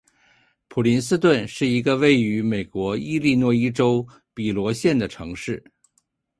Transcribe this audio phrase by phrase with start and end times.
[0.67, 5.63] 普林斯顿是一个位于美国伊利诺伊州比罗县的城市。